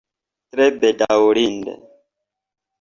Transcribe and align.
Tre 0.55 0.65
bedaŭrinde. 0.85 1.79